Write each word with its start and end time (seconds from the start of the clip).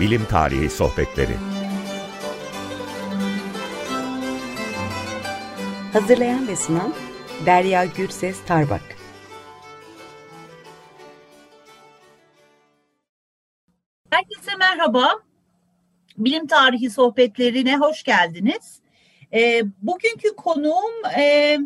Bilim 0.00 0.24
Tarihi 0.24 0.70
Sohbetleri 0.70 1.36
Hazırlayan 5.92 6.48
ve 6.48 6.56
sunan 6.56 6.94
Derya 7.46 7.84
Gürses 7.84 8.44
Tarbak 8.46 8.82
Herkese 14.10 14.56
merhaba. 14.58 15.12
Bilim 16.16 16.46
Tarihi 16.46 16.90
Sohbetlerine 16.90 17.76
hoş 17.76 18.02
geldiniz. 18.02 18.80
E, 19.34 19.62
bugünkü 19.82 20.36
konuğum 20.36 21.06
e, 21.18 21.58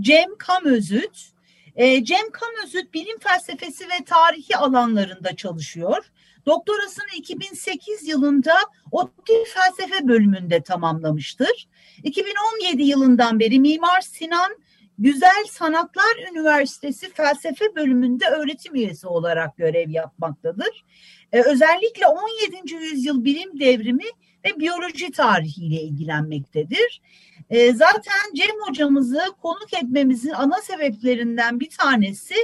Cem 0.00 0.36
Kamözüt. 0.38 1.30
E, 1.76 2.04
Cem 2.04 2.30
Kamözüt 2.32 2.94
bilim 2.94 3.18
felsefesi 3.18 3.84
ve 3.84 4.04
tarihi 4.06 4.56
alanlarında 4.56 5.36
çalışıyor. 5.36 6.10
Doktorasını 6.46 7.06
2008 7.16 8.08
yılında 8.08 8.54
ODTÜ 8.90 9.32
felsefe 9.54 10.08
bölümünde 10.08 10.62
tamamlamıştır. 10.62 11.68
2017 12.02 12.82
yılından 12.82 13.40
beri 13.40 13.60
Mimar 13.60 14.00
Sinan 14.00 14.56
Güzel 14.98 15.44
Sanatlar 15.50 16.30
Üniversitesi 16.32 17.10
felsefe 17.10 17.74
bölümünde 17.76 18.26
öğretim 18.26 18.74
üyesi 18.74 19.06
olarak 19.06 19.56
görev 19.56 19.90
yapmaktadır. 19.90 20.84
Ee, 21.32 21.42
özellikle 21.42 22.06
17. 22.06 22.74
yüzyıl 22.74 23.24
bilim 23.24 23.60
devrimi 23.60 24.04
ve 24.44 24.58
biyoloji 24.58 25.10
tarihiyle 25.10 25.82
ilgilenmektedir. 25.82 27.02
Ee, 27.50 27.72
zaten 27.72 28.34
Cem 28.34 28.60
hocamızı 28.68 29.20
konuk 29.42 29.74
etmemizin 29.74 30.30
ana 30.30 30.62
sebeplerinden 30.62 31.60
bir 31.60 31.70
tanesi 31.70 32.34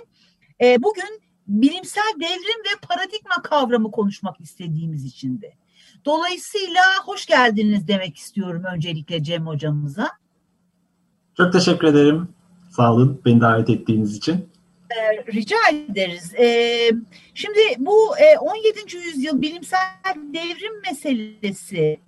e, 0.60 0.82
bugün 0.82 1.20
bilimsel 1.50 2.12
devrim 2.20 2.60
ve 2.64 2.80
paradigma 2.88 3.42
kavramı 3.42 3.90
konuşmak 3.90 4.40
istediğimiz 4.40 5.04
içindi. 5.04 5.56
Dolayısıyla 6.04 6.82
hoş 7.04 7.26
geldiniz 7.26 7.88
demek 7.88 8.16
istiyorum 8.16 8.62
öncelikle 8.74 9.22
Cem 9.22 9.46
hocamıza. 9.46 10.10
Çok 11.36 11.52
teşekkür 11.52 11.86
ederim. 11.86 12.28
Sağ 12.70 12.92
olun 12.92 13.22
beni 13.24 13.40
davet 13.40 13.70
ettiğiniz 13.70 14.16
için. 14.16 14.48
Ee, 14.90 15.32
rica 15.32 15.56
ederiz. 15.72 16.34
Ee, 16.34 16.90
şimdi 17.34 17.60
bu 17.78 18.18
e, 18.18 18.38
17. 18.38 18.96
yüzyıl 18.96 19.42
bilimsel 19.42 20.14
devrim 20.16 20.82
meselesi 20.90 22.00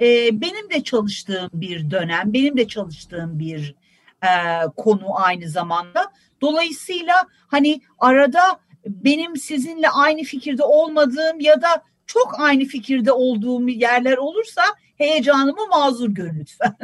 e, 0.00 0.40
benim 0.40 0.70
de 0.70 0.82
çalıştığım 0.84 1.50
bir 1.52 1.90
dönem, 1.90 2.32
benim 2.32 2.56
de 2.56 2.68
çalıştığım 2.68 3.38
bir 3.38 3.74
e, 4.22 4.28
konu 4.76 5.04
aynı 5.14 5.48
zamanda. 5.48 6.12
Dolayısıyla 6.40 7.14
hani 7.46 7.80
arada 7.98 8.40
benim 8.86 9.36
sizinle 9.36 9.88
aynı 9.88 10.22
fikirde 10.22 10.62
olmadığım 10.62 11.40
ya 11.40 11.62
da 11.62 11.82
çok 12.06 12.40
aynı 12.40 12.64
fikirde 12.64 13.12
olduğum 13.12 13.68
yerler 13.68 14.16
olursa 14.16 14.62
heyecanımı 14.96 15.66
mazur 15.70 16.08
görün 16.08 16.40
lütfen. 16.40 16.76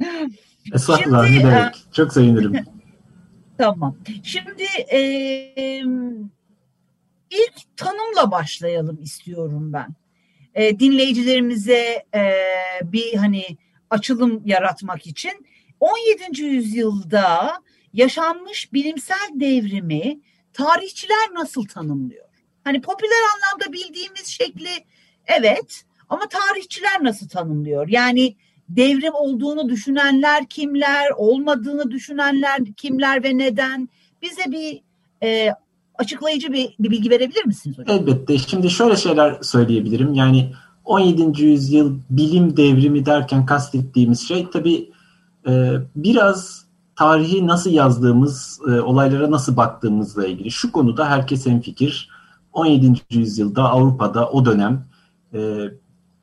Estağfurullah 0.74 1.30
ne 1.30 1.44
demek. 1.44 1.74
Çok 1.92 2.12
sevinirim. 2.12 2.64
tamam. 3.58 3.96
Şimdi 4.22 4.64
e, 4.92 5.00
ilk 7.30 7.76
tanımla 7.76 8.30
başlayalım 8.30 9.02
istiyorum 9.02 9.72
ben. 9.72 9.88
E, 10.54 10.78
dinleyicilerimize 10.78 12.04
e, 12.14 12.34
bir 12.82 13.14
hani 13.14 13.44
açılım 13.90 14.42
yaratmak 14.44 15.06
için 15.06 15.46
17. 15.80 16.42
yüzyılda 16.42 17.52
yaşanmış 17.92 18.72
bilimsel 18.72 19.28
devrimi 19.34 20.20
tarihçiler 20.52 21.34
nasıl 21.34 21.64
tanımlıyor? 21.66 22.24
Hani 22.64 22.80
popüler 22.80 23.22
anlamda 23.34 23.72
bildiğimiz 23.72 24.26
şekli 24.26 24.84
evet 25.26 25.84
ama 26.08 26.22
tarihçiler 26.28 27.04
nasıl 27.04 27.28
tanımlıyor? 27.28 27.88
Yani 27.88 28.36
devrim 28.68 29.14
olduğunu 29.14 29.68
düşünenler 29.68 30.46
kimler, 30.46 31.10
olmadığını 31.16 31.90
düşünenler 31.90 32.60
kimler 32.76 33.24
ve 33.24 33.38
neden? 33.38 33.88
Bize 34.22 34.52
bir 34.52 34.80
e, 35.22 35.54
açıklayıcı 35.94 36.52
bir, 36.52 36.74
bir 36.80 36.90
bilgi 36.90 37.10
verebilir 37.10 37.46
misiniz 37.46 37.78
hocam? 37.78 37.96
Elbette. 37.98 38.38
Şimdi 38.38 38.70
şöyle 38.70 38.96
şeyler 38.96 39.38
söyleyebilirim. 39.42 40.14
Yani 40.14 40.52
17. 40.84 41.42
yüzyıl 41.42 41.98
bilim 42.10 42.56
devrimi 42.56 43.06
derken 43.06 43.46
kastettiğimiz 43.46 44.28
şey 44.28 44.50
tabii 44.50 44.90
e, 45.48 45.74
biraz 45.96 46.66
tarihi 47.00 47.46
nasıl 47.46 47.70
yazdığımız, 47.70 48.60
e, 48.68 48.80
olaylara 48.80 49.30
nasıl 49.30 49.56
baktığımızla 49.56 50.26
ilgili. 50.26 50.50
Şu 50.50 50.72
konuda 50.72 51.10
herkes 51.10 51.44
fikir. 51.44 52.08
17. 52.52 53.00
yüzyılda 53.10 53.70
Avrupa'da 53.70 54.30
o 54.30 54.44
dönem 54.44 54.86
e, 55.34 55.38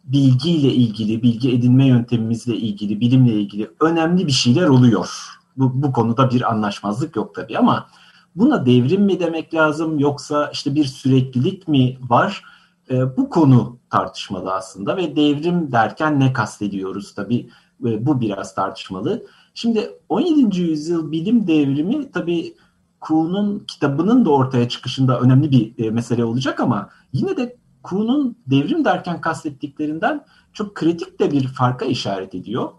bilgiyle 0.04 0.74
ilgili, 0.74 1.24
bilgi 1.24 1.54
edinme 1.54 1.88
yöntemimizle 1.88 2.56
ilgili, 2.56 3.00
bilimle 3.00 3.34
ilgili 3.34 3.70
önemli 3.80 4.28
bir 4.28 4.32
şeyler 4.32 4.68
oluyor. 4.68 5.10
Bu, 5.58 5.84
bu 5.84 5.92
konuda 5.92 6.32
bir 6.32 6.52
anlaşmazlık 6.52 7.16
yok 7.16 7.36
tabii 7.36 7.58
ama 7.58 7.88
buna 8.36 8.66
devrim 8.66 9.02
mi 9.02 9.20
demek 9.20 9.54
lazım 9.54 10.00
yoksa 10.00 10.50
işte 10.54 10.76
bir 10.76 10.86
süreklilik 10.86 11.68
mi 11.68 11.98
var? 12.10 12.44
E, 12.90 13.18
bu 13.18 13.30
konu 13.30 13.78
tartışmalı 13.90 14.54
aslında 14.54 14.98
ve 14.98 15.16
devrim 15.16 15.72
derken 15.72 16.20
ne 16.20 16.34
kastediyoruz 16.34 17.16
tabii 17.16 17.50
bu 17.80 18.22
biraz 18.22 18.56
tartışmalı. 18.56 19.26
Şimdi 19.54 19.90
17. 20.10 20.62
yüzyıl 20.62 21.12
bilim 21.12 21.48
devrimi 21.48 22.12
tabii 22.12 22.56
Kuhn'un 23.00 23.64
kitabının 23.68 24.26
da 24.26 24.30
ortaya 24.30 24.70
çıkışında 24.70 25.20
önemli 25.20 25.52
bir 25.52 25.86
e, 25.86 25.90
mesele 25.90 26.26
olacak 26.26 26.60
ama 26.60 26.90
yine 27.14 27.38
de 27.38 27.56
Kuhn'un 27.84 28.36
devrim 28.48 28.86
derken 28.86 29.22
kastettiklerinden 29.22 30.26
çok 30.54 30.76
kritik 30.76 31.20
de 31.20 31.32
bir 31.32 31.48
farka 31.48 31.86
işaret 31.86 32.36
ediyor. 32.36 32.70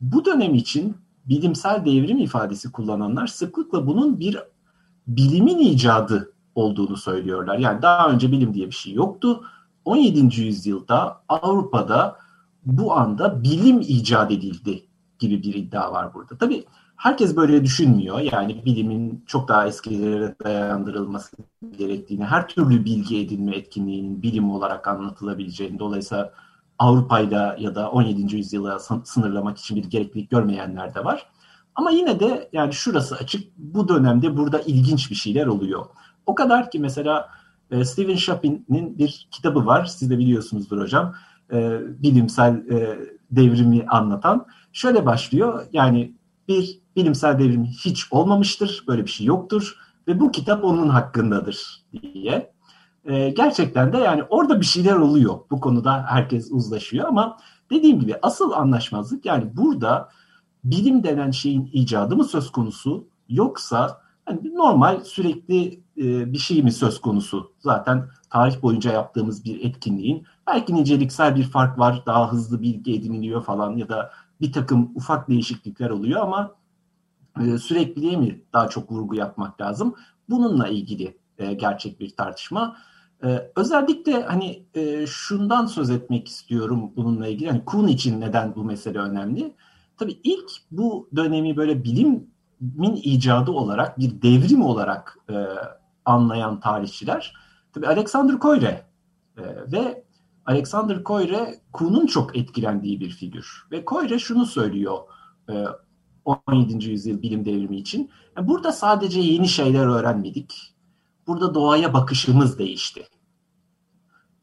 Bu 0.00 0.24
dönem 0.24 0.54
için 0.54 0.96
bilimsel 1.26 1.84
devrim 1.84 2.18
ifadesi 2.18 2.72
kullananlar 2.72 3.26
sıklıkla 3.26 3.86
bunun 3.86 4.20
bir 4.20 4.38
bilimin 5.06 5.58
icadı 5.58 6.32
olduğunu 6.54 6.96
söylüyorlar. 6.96 7.58
Yani 7.58 7.82
daha 7.82 8.10
önce 8.10 8.32
bilim 8.32 8.54
diye 8.54 8.66
bir 8.66 8.74
şey 8.74 8.92
yoktu. 8.92 9.44
17. 9.84 10.40
yüzyılda 10.40 11.22
Avrupa'da 11.28 12.16
bu 12.66 12.94
anda 12.94 13.42
bilim 13.42 13.80
icat 13.80 14.32
edildi 14.32 14.86
gibi 15.18 15.42
bir 15.42 15.54
iddia 15.54 15.92
var 15.92 16.14
burada. 16.14 16.38
Tabii 16.38 16.64
herkes 16.96 17.36
böyle 17.36 17.64
düşünmüyor. 17.64 18.20
Yani 18.20 18.64
bilimin 18.64 19.24
çok 19.26 19.48
daha 19.48 19.66
eskilere 19.66 20.34
dayandırılması 20.44 21.36
gerektiğini, 21.78 22.24
her 22.24 22.48
türlü 22.48 22.84
bilgi 22.84 23.20
edinme 23.20 23.56
etkinliğinin 23.56 24.22
bilim 24.22 24.50
olarak 24.50 24.88
anlatılabileceğini, 24.88 25.78
dolayısıyla 25.78 26.32
Avrupa'yla 26.78 27.56
ya 27.58 27.74
da 27.74 27.90
17. 27.90 28.36
yüzyıla 28.36 28.78
sınırlamak 29.04 29.58
için 29.58 29.76
bir 29.76 29.84
gereklilik 29.84 30.30
görmeyenler 30.30 30.94
de 30.94 31.04
var. 31.04 31.26
Ama 31.74 31.90
yine 31.90 32.20
de 32.20 32.48
yani 32.52 32.72
şurası 32.72 33.14
açık, 33.14 33.56
bu 33.56 33.88
dönemde 33.88 34.36
burada 34.36 34.60
ilginç 34.60 35.10
bir 35.10 35.14
şeyler 35.16 35.46
oluyor. 35.46 35.86
O 36.26 36.34
kadar 36.34 36.70
ki 36.70 36.78
mesela 36.78 37.28
e, 37.70 37.84
Stephen 37.84 38.16
Chapin'in 38.16 38.98
bir 38.98 39.28
kitabı 39.30 39.66
var, 39.66 39.84
siz 39.84 40.10
de 40.10 40.18
biliyorsunuzdur 40.18 40.80
hocam, 40.80 41.14
e, 41.52 41.80
bilimsel 42.02 42.54
e, 42.70 42.98
devrimi 43.30 43.86
anlatan. 43.88 44.46
Şöyle 44.72 45.06
başlıyor, 45.06 45.66
yani 45.72 46.14
bir 46.48 46.80
bilimsel 46.96 47.38
devrim 47.38 47.64
hiç 47.64 48.06
olmamıştır, 48.10 48.84
böyle 48.88 49.04
bir 49.04 49.10
şey 49.10 49.26
yoktur 49.26 49.76
ve 50.08 50.20
bu 50.20 50.30
kitap 50.30 50.64
onun 50.64 50.88
hakkındadır 50.88 51.84
diye. 51.92 52.52
Ee, 53.04 53.30
gerçekten 53.30 53.92
de 53.92 53.98
yani 53.98 54.22
orada 54.22 54.60
bir 54.60 54.66
şeyler 54.66 54.96
oluyor. 54.96 55.38
Bu 55.50 55.60
konuda 55.60 56.04
herkes 56.08 56.48
uzlaşıyor 56.52 57.08
ama 57.08 57.36
dediğim 57.70 58.00
gibi 58.00 58.14
asıl 58.22 58.52
anlaşmazlık 58.52 59.26
yani 59.26 59.56
burada 59.56 60.08
bilim 60.64 61.04
denen 61.04 61.30
şeyin 61.30 61.70
icadı 61.72 62.16
mı 62.16 62.24
söz 62.24 62.52
konusu 62.52 63.08
yoksa 63.28 64.00
hani 64.24 64.54
normal 64.54 65.04
sürekli 65.04 65.80
e, 65.98 66.32
bir 66.32 66.38
şey 66.38 66.62
mi 66.62 66.72
söz 66.72 67.00
konusu? 67.00 67.52
Zaten 67.58 68.08
tarih 68.30 68.62
boyunca 68.62 68.92
yaptığımız 68.92 69.44
bir 69.44 69.64
etkinliğin 69.64 70.26
belki 70.46 70.74
niceliksel 70.74 71.36
bir 71.36 71.42
fark 71.42 71.78
var, 71.78 72.02
daha 72.06 72.32
hızlı 72.32 72.62
bilgi 72.62 72.94
ediniliyor 72.94 73.44
falan 73.44 73.76
ya 73.76 73.88
da 73.88 74.10
bir 74.40 74.52
takım 74.52 74.92
ufak 74.94 75.28
değişiklikler 75.28 75.90
oluyor 75.90 76.20
ama 76.20 76.54
e, 77.40 77.58
sürekliliğe 77.58 78.16
mi 78.16 78.42
daha 78.52 78.68
çok 78.68 78.92
vurgu 78.92 79.14
yapmak 79.14 79.60
lazım? 79.60 79.94
Bununla 80.28 80.68
ilgili 80.68 81.18
e, 81.38 81.54
gerçek 81.54 82.00
bir 82.00 82.16
tartışma. 82.16 82.76
E, 83.24 83.50
özellikle 83.56 84.22
hani 84.22 84.66
e, 84.74 85.06
şundan 85.06 85.66
söz 85.66 85.90
etmek 85.90 86.28
istiyorum 86.28 86.92
bununla 86.96 87.28
ilgili. 87.28 87.50
Hani 87.50 87.64
Kuhn 87.64 87.86
için 87.86 88.20
neden 88.20 88.54
bu 88.54 88.64
mesele 88.64 88.98
önemli? 88.98 89.54
Tabii 89.96 90.20
ilk 90.24 90.50
bu 90.70 91.08
dönemi 91.16 91.56
böyle 91.56 91.84
bilimin 91.84 93.00
icadı 93.02 93.50
olarak 93.50 93.98
bir 93.98 94.22
devrim 94.22 94.62
olarak 94.62 95.18
e, 95.30 95.34
anlayan 96.04 96.60
tarihçiler 96.60 97.34
tabii 97.72 97.86
Alexander 97.86 98.38
Koyre 98.38 98.82
e, 99.36 99.42
ve 99.72 100.05
Alexander 100.46 101.04
Koyre 101.04 101.60
Kuhn'un 101.72 102.06
çok 102.06 102.36
etkilendiği 102.36 103.00
bir 103.00 103.10
figür. 103.10 103.66
Ve 103.70 103.84
Koyre 103.84 104.18
şunu 104.18 104.46
söylüyor 104.46 104.98
17. 106.24 106.86
E, 106.86 106.90
yüzyıl 106.90 107.22
bilim 107.22 107.44
devrimi 107.44 107.76
için. 107.76 108.10
Burada 108.42 108.72
sadece 108.72 109.20
yeni 109.20 109.48
şeyler 109.48 109.86
öğrenmedik. 109.86 110.74
Burada 111.26 111.54
doğaya 111.54 111.94
bakışımız 111.94 112.58
değişti. 112.58 113.06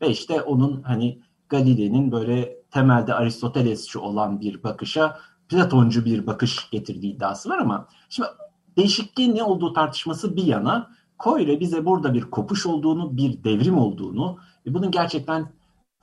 Ve 0.01 0.09
işte 0.09 0.41
onun 0.41 0.81
hani 0.81 1.19
Galile'nin 1.49 2.11
böyle 2.11 2.61
temelde 2.71 3.13
Aristotelesçi 3.13 3.99
olan 3.99 4.41
bir 4.41 4.63
bakışa 4.63 5.19
Platoncu 5.49 6.05
bir 6.05 6.27
bakış 6.27 6.69
getirdiği 6.69 7.15
iddiası 7.15 7.49
var 7.49 7.57
ama 7.57 7.87
şimdi 8.09 8.29
değişikliğin 8.77 9.35
ne 9.35 9.43
olduğu 9.43 9.73
tartışması 9.73 10.35
bir 10.35 10.43
yana 10.43 10.93
Koyre 11.17 11.59
bize 11.59 11.85
burada 11.85 12.13
bir 12.13 12.21
kopuş 12.21 12.65
olduğunu, 12.65 13.17
bir 13.17 13.43
devrim 13.43 13.77
olduğunu 13.77 14.37
ve 14.65 14.73
bunun 14.73 14.91
gerçekten 14.91 15.51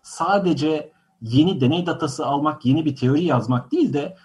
sadece 0.03 0.93
yeni 1.23 1.61
deney 1.61 1.87
datası 1.87 2.27
almak, 2.27 2.67
yeni 2.67 2.85
bir 2.85 2.97
teori 2.97 3.25
yazmak 3.25 3.73
değil 3.73 3.93
de 3.93 4.17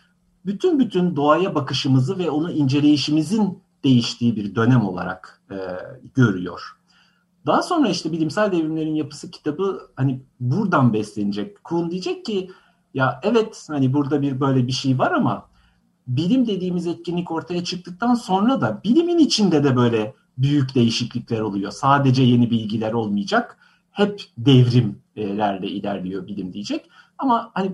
bütün 0.45 0.79
bütün 0.79 1.15
doğaya 1.15 1.55
bakışımızı 1.55 2.17
ve 2.17 2.29
onu 2.29 2.51
inceleyişimizin 2.51 3.59
değiştiği 3.83 4.35
bir 4.35 4.55
dönem 4.55 4.85
olarak 4.85 5.41
e, 5.51 5.57
görüyor. 6.15 6.61
Daha 7.45 7.61
sonra 7.61 7.89
işte 7.89 8.11
bilimsel 8.11 8.51
devrimlerin 8.51 8.95
yapısı 8.95 9.31
kitabı 9.31 9.89
hani 9.95 10.21
buradan 10.39 10.93
beslenecek. 10.93 11.63
Kuhn 11.63 11.89
diyecek 11.89 12.25
ki 12.25 12.51
ya 12.93 13.19
evet 13.23 13.65
hani 13.67 13.93
burada 13.93 14.21
bir 14.21 14.39
böyle 14.39 14.67
bir 14.67 14.71
şey 14.71 14.99
var 14.99 15.11
ama 15.11 15.45
bilim 16.07 16.47
dediğimiz 16.47 16.87
etkinlik 16.87 17.31
ortaya 17.31 17.63
çıktıktan 17.63 18.13
sonra 18.13 18.61
da 18.61 18.81
bilimin 18.83 19.17
içinde 19.17 19.63
de 19.63 19.75
böyle 19.75 20.13
büyük 20.37 20.75
değişiklikler 20.75 21.39
oluyor. 21.39 21.71
Sadece 21.71 22.23
yeni 22.23 22.51
bilgiler 22.51 22.93
olmayacak. 22.93 23.57
Hep 23.95 24.21
devrimlerle 24.37 25.67
ilerliyor 25.67 26.27
bilim 26.27 26.53
diyecek. 26.53 26.89
Ama 27.17 27.51
hani 27.53 27.71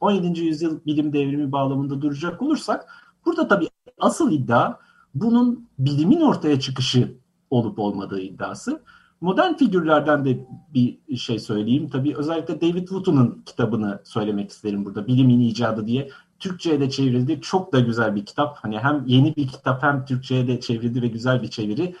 17. 0.00 0.40
yüzyıl 0.40 0.80
bilim 0.86 1.12
devrimi 1.12 1.52
bağlamında 1.52 2.02
duracak 2.02 2.42
olursak 2.42 2.86
burada 3.26 3.48
tabii 3.48 3.68
asıl 3.98 4.32
iddia 4.32 4.74
bunun 5.14 5.68
bilimin 5.78 6.20
ortaya 6.20 6.60
çıkışı 6.60 7.14
olup 7.50 7.78
olmadığı 7.78 8.20
iddiası. 8.20 8.82
Modern 9.20 9.54
figürlerden 9.54 10.24
de 10.24 10.46
bir 10.74 11.16
şey 11.16 11.38
söyleyeyim. 11.38 11.88
Tabii 11.88 12.16
özellikle 12.16 12.60
David 12.60 12.88
Woot'un 12.88 13.42
kitabını 13.46 14.00
söylemek 14.04 14.50
isterim 14.50 14.84
burada. 14.84 15.06
Bilimin 15.06 15.40
icadı 15.40 15.86
diye. 15.86 16.10
Türkçe'ye 16.38 16.80
de 16.80 16.90
çevrildi. 16.90 17.40
Çok 17.40 17.72
da 17.72 17.80
güzel 17.80 18.14
bir 18.14 18.26
kitap. 18.26 18.56
Hani 18.56 18.78
hem 18.78 19.04
yeni 19.06 19.36
bir 19.36 19.48
kitap 19.48 19.82
hem 19.82 20.04
Türkçe'ye 20.04 20.48
de 20.48 20.60
çevrildi 20.60 21.02
ve 21.02 21.06
güzel 21.08 21.42
bir 21.42 21.48
çeviri. 21.48 21.96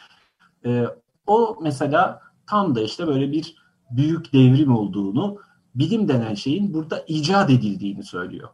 Ee, 0.66 0.86
o 1.26 1.58
mesela 1.62 2.20
tam 2.46 2.74
da 2.74 2.80
işte 2.80 3.06
böyle 3.06 3.32
bir 3.32 3.56
büyük 3.90 4.32
devrim 4.32 4.76
olduğunu, 4.76 5.38
bilim 5.74 6.08
denen 6.08 6.34
şeyin 6.34 6.74
burada 6.74 7.04
icat 7.08 7.50
edildiğini 7.50 8.02
söylüyor. 8.04 8.48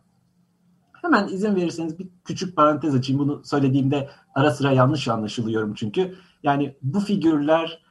Hemen 0.93 1.29
izin 1.29 1.57
verirseniz 1.57 1.99
bir 1.99 2.09
küçük 2.25 2.57
parantez 2.57 2.95
açayım. 2.95 3.21
Bunu 3.21 3.43
söylediğimde 3.45 4.11
ara 4.35 4.51
sıra 4.51 4.73
yanlış 4.73 5.09
anlaşılıyorum 5.09 5.75
çünkü. 5.75 6.15
Yani 6.43 6.77
bu 6.83 7.01
figürler 7.01 7.83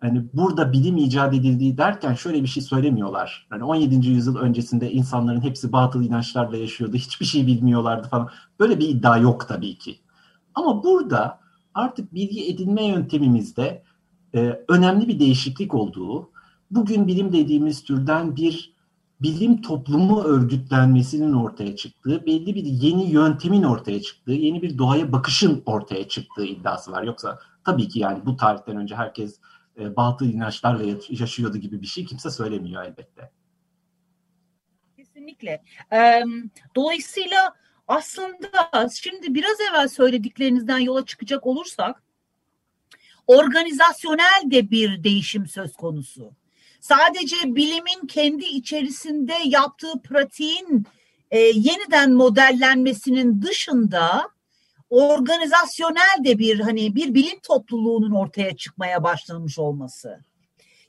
hani 0.00 0.24
burada 0.32 0.72
bilim 0.72 0.96
icat 0.96 1.34
edildiği 1.34 1.78
derken 1.78 2.14
şöyle 2.14 2.42
bir 2.42 2.48
şey 2.48 2.62
söylemiyorlar. 2.62 3.48
Yani 3.52 3.64
17. 3.64 4.08
yüzyıl 4.08 4.36
öncesinde 4.36 4.92
insanların 4.92 5.40
hepsi 5.40 5.72
batıl 5.72 6.02
inançlarla 6.02 6.56
yaşıyordu. 6.56 6.96
Hiçbir 6.96 7.26
şey 7.26 7.46
bilmiyorlardı 7.46 8.08
falan. 8.08 8.28
Böyle 8.60 8.78
bir 8.78 8.88
iddia 8.88 9.16
yok 9.16 9.48
tabii 9.48 9.78
ki. 9.78 9.98
Ama 10.54 10.84
burada 10.84 11.40
artık 11.74 12.14
bilgi 12.14 12.52
edinme 12.52 12.84
yöntemimizde 12.84 13.82
e, 14.34 14.64
önemli 14.68 15.08
bir 15.08 15.20
değişiklik 15.20 15.74
olduğu, 15.74 16.30
bugün 16.70 17.06
bilim 17.06 17.32
dediğimiz 17.32 17.84
türden 17.84 18.36
bir 18.36 18.78
bilim 19.20 19.62
toplumu 19.62 20.22
örgütlenmesinin 20.22 21.32
ortaya 21.32 21.76
çıktığı, 21.76 22.26
belli 22.26 22.54
bir 22.54 22.64
yeni 22.64 23.10
yöntemin 23.10 23.62
ortaya 23.62 24.02
çıktığı, 24.02 24.32
yeni 24.32 24.62
bir 24.62 24.78
doğaya 24.78 25.12
bakışın 25.12 25.62
ortaya 25.66 26.08
çıktığı 26.08 26.44
iddiası 26.44 26.92
var. 26.92 27.02
Yoksa 27.02 27.38
tabii 27.64 27.88
ki 27.88 27.98
yani 27.98 28.26
bu 28.26 28.36
tarihten 28.36 28.76
önce 28.76 28.96
herkes 28.96 29.40
e, 29.80 29.96
batıl 29.96 30.26
inançlarla 30.26 30.98
yaşıyordu 31.08 31.58
gibi 31.58 31.82
bir 31.82 31.86
şey 31.86 32.04
kimse 32.04 32.30
söylemiyor 32.30 32.82
elbette. 32.82 33.30
Kesinlikle. 34.96 35.62
Dolayısıyla 36.76 37.54
aslında 37.88 38.48
şimdi 38.92 39.34
biraz 39.34 39.60
evvel 39.70 39.88
söylediklerinizden 39.88 40.78
yola 40.78 41.04
çıkacak 41.04 41.46
olursak 41.46 42.02
organizasyonel 43.28 44.42
de 44.44 44.70
bir 44.70 45.04
değişim 45.04 45.46
söz 45.46 45.72
konusu. 45.72 46.32
Sadece 46.80 47.36
bilimin 47.44 48.06
kendi 48.06 48.44
içerisinde 48.44 49.34
yaptığı 49.44 50.02
pratiğin 50.02 50.86
e, 51.30 51.38
yeniden 51.38 52.12
modellenmesinin 52.12 53.42
dışında 53.42 54.28
organizasyonel 54.90 56.24
de 56.24 56.38
bir 56.38 56.60
hani 56.60 56.94
bir 56.94 57.14
bilim 57.14 57.38
topluluğunun 57.42 58.10
ortaya 58.10 58.56
çıkmaya 58.56 59.02
başlamış 59.02 59.58
olması. 59.58 60.20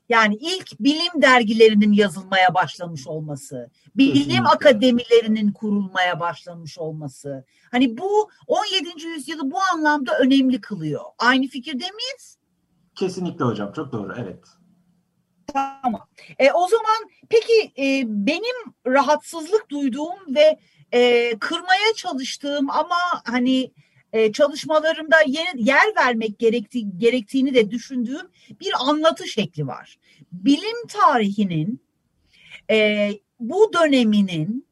Yani 0.09 0.35
ilk 0.35 0.79
bilim 0.79 1.21
dergilerinin 1.21 1.93
yazılmaya 1.93 2.53
başlamış 2.53 3.07
olması, 3.07 3.69
bilim 3.95 4.45
akademilerinin 4.45 5.51
kurulmaya 5.51 6.19
başlamış 6.19 6.77
olması. 6.77 7.45
Hani 7.71 7.97
bu 7.97 8.29
17. 8.47 9.07
yüzyılı 9.07 9.51
bu 9.51 9.57
anlamda 9.73 10.19
önemli 10.19 10.61
kılıyor. 10.61 11.01
Aynı 11.17 11.47
fikirde 11.47 11.83
miyiz? 11.83 12.37
Kesinlikle 12.95 13.45
hocam, 13.45 13.73
çok 13.73 13.91
doğru, 13.91 14.15
evet. 14.17 14.39
Tamam. 15.53 16.07
E, 16.39 16.51
o 16.51 16.67
zaman 16.67 17.09
peki 17.29 17.71
e, 17.77 18.03
benim 18.07 18.73
rahatsızlık 18.87 19.69
duyduğum 19.69 20.35
ve 20.35 20.59
e, 20.91 21.31
kırmaya 21.39 21.93
çalıştığım 21.95 22.69
ama 22.69 22.97
hani 23.23 23.71
e, 24.13 24.31
çalışmalarımda 24.31 25.15
yer, 25.27 25.53
yer 25.55 25.95
vermek 25.97 26.39
gerekti, 26.39 26.97
gerektiğini 26.97 27.53
de 27.53 27.71
düşündüğüm 27.71 28.27
bir 28.61 28.71
anlatı 28.79 29.27
şekli 29.27 29.67
var. 29.67 29.97
Bilim 30.31 30.87
tarihinin 30.87 31.81
e, 32.71 33.09
bu 33.39 33.71
döneminin 33.73 34.67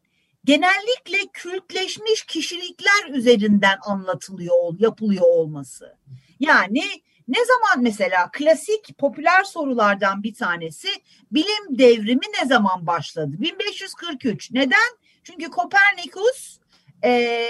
genellikle 0.45 1.17
kültleşmiş 1.33 2.25
kişilikler 2.25 3.09
üzerinden 3.13 3.77
anlatılıyor, 3.85 4.79
yapılıyor 4.79 5.25
olması. 5.25 5.97
Yani 6.39 6.83
ne 7.27 7.37
zaman 7.45 7.83
mesela 7.83 8.29
klasik 8.33 8.97
popüler 8.97 9.43
sorulardan 9.43 10.23
bir 10.23 10.33
tanesi 10.33 10.87
bilim 11.31 11.77
devrimi 11.77 12.25
ne 12.41 12.47
zaman 12.47 12.87
başladı? 12.87 13.35
1543. 13.39 14.51
Neden? 14.51 14.97
Çünkü 15.23 15.49
Kopernikus 15.49 16.59
e, 17.03 17.45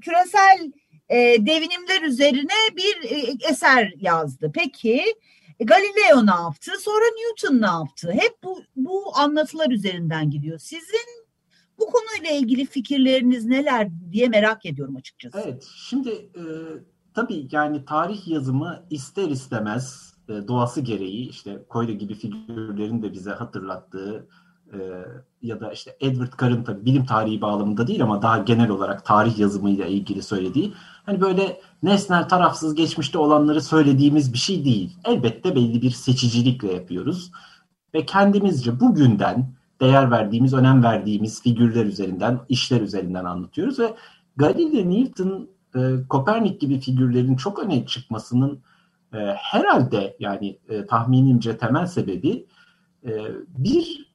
küresel 0.00 0.72
e, 1.12 1.46
devinimler 1.46 2.02
üzerine 2.02 2.76
bir 2.76 3.10
e, 3.10 3.36
eser 3.50 3.94
yazdı. 4.00 4.50
Peki 4.54 5.04
Galileo 5.60 6.26
ne 6.26 6.42
yaptı? 6.42 6.70
Sonra 6.80 7.04
Newton 7.04 7.62
ne 7.62 7.70
yaptı? 7.70 8.12
Hep 8.12 8.42
bu, 8.44 8.62
bu 8.76 9.18
anlatılar 9.18 9.70
üzerinden 9.70 10.30
gidiyor. 10.30 10.58
Sizin 10.58 11.22
bu 11.78 11.86
konuyla 11.86 12.36
ilgili 12.36 12.66
fikirleriniz 12.66 13.44
neler 13.44 13.88
diye 14.12 14.28
merak 14.28 14.66
ediyorum 14.66 14.96
açıkçası. 14.96 15.40
Evet, 15.44 15.68
şimdi 15.76 16.10
e, 16.10 16.42
tabii 17.14 17.48
yani 17.52 17.84
tarih 17.84 18.28
yazımı 18.28 18.86
ister 18.90 19.28
istemez 19.28 20.14
e, 20.28 20.32
doğası 20.48 20.80
gereği 20.80 21.28
işte 21.28 21.62
Koyle 21.68 21.92
gibi 21.92 22.14
figürlerin 22.14 23.02
de 23.02 23.12
bize 23.12 23.30
hatırlattığı 23.30 24.28
e, 24.72 24.78
ya 25.42 25.60
da 25.60 25.72
işte 25.72 25.96
Edward 26.00 26.40
Carr'ın 26.40 26.64
tabii 26.64 26.84
bilim 26.84 27.06
tarihi 27.06 27.40
bağlamında 27.40 27.86
değil 27.86 28.02
ama 28.02 28.22
daha 28.22 28.38
genel 28.38 28.70
olarak 28.70 29.04
tarih 29.04 29.38
yazımıyla 29.38 29.86
ilgili 29.86 30.22
söylediği 30.22 30.72
hani 31.06 31.20
böyle 31.20 31.60
nesnel 31.82 32.28
tarafsız 32.28 32.74
geçmişte 32.74 33.18
olanları 33.18 33.62
söylediğimiz 33.62 34.32
bir 34.32 34.38
şey 34.38 34.64
değil. 34.64 34.96
Elbette 35.04 35.54
belli 35.56 35.82
bir 35.82 35.90
seçicilikle 35.90 36.72
yapıyoruz 36.72 37.32
ve 37.94 38.06
kendimizce 38.06 38.80
bugünden 38.80 39.54
değer 39.80 40.10
verdiğimiz, 40.10 40.54
önem 40.54 40.82
verdiğimiz 40.82 41.42
figürler 41.42 41.86
üzerinden, 41.86 42.40
işler 42.48 42.80
üzerinden 42.80 43.24
anlatıyoruz 43.24 43.78
ve 43.78 43.94
Galileo 44.36 44.90
Newton 44.90 45.48
e, 45.74 46.08
Kopernik 46.08 46.60
gibi 46.60 46.80
figürlerin 46.80 47.36
çok 47.36 47.58
öne 47.58 47.86
çıkmasının 47.86 48.60
e, 49.14 49.18
herhalde 49.36 50.16
yani 50.20 50.58
e, 50.68 50.86
tahminimce 50.86 51.58
temel 51.58 51.86
sebebi 51.86 52.46
e, 53.06 53.10
bir 53.48 54.11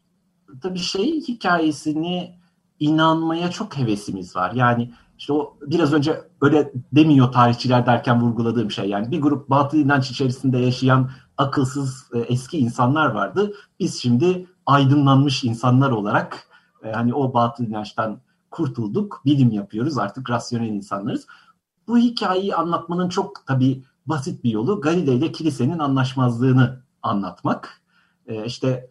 tabii 0.62 0.80
şey 0.80 1.22
hikayesini 1.22 2.38
inanmaya 2.80 3.52
çok 3.52 3.78
hevesimiz 3.78 4.36
var. 4.36 4.52
Yani 4.52 4.94
işte 5.18 5.34
o 5.34 5.58
biraz 5.62 5.94
önce 5.94 6.22
öyle 6.42 6.72
demiyor 6.92 7.32
tarihçiler 7.32 7.86
derken 7.86 8.22
vurguladığım 8.22 8.72
şey. 8.72 8.90
Yani 8.90 9.12
bir 9.12 9.22
grup 9.22 9.50
batıl 9.50 9.78
inanç 9.78 10.12
içerisinde 10.12 10.58
yaşayan 10.58 11.10
akılsız 11.38 12.10
e, 12.14 12.20
eski 12.20 12.58
insanlar 12.58 13.06
vardı. 13.06 13.54
Biz 13.80 14.02
şimdi 14.02 14.48
aydınlanmış 14.66 15.44
insanlar 15.44 15.92
olarak 15.92 16.48
e, 16.84 16.92
hani 16.92 17.14
o 17.14 17.34
batıl 17.34 17.64
inançtan 17.64 18.20
kurtulduk, 18.52 19.22
bilim 19.26 19.52
yapıyoruz, 19.52 19.98
artık 19.98 20.30
rasyonel 20.30 20.68
insanlarız. 20.68 21.28
Bu 21.88 21.98
hikayeyi 21.98 22.56
anlatmanın 22.56 23.10
çok 23.10 23.46
tabii 23.48 23.84
basit 24.06 24.44
bir 24.44 24.50
yolu 24.50 24.82
Galileo 24.82 25.14
ile 25.14 25.32
kilisenin 25.32 25.80
anlaşmazlığını 25.80 26.80
anlatmak. 27.02 27.82
Ee, 28.28 28.46
işte 28.46 28.90